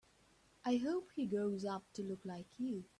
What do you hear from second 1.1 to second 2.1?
he grows up to